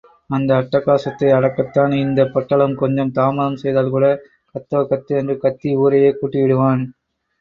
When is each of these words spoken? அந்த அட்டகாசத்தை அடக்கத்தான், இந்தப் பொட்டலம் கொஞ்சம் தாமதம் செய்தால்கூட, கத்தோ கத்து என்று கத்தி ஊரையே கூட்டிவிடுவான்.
அந்த 0.29 0.51
அட்டகாசத்தை 0.55 1.27
அடக்கத்தான், 1.31 1.93
இந்தப் 1.97 2.33
பொட்டலம் 2.33 2.75
கொஞ்சம் 2.75 3.11
தாமதம் 3.11 3.59
செய்தால்கூட, 3.61 4.07
கத்தோ 4.55 4.81
கத்து 4.89 5.15
என்று 5.17 5.37
கத்தி 5.37 5.75
ஊரையே 5.77 6.11
கூட்டிவிடுவான். 6.15 6.83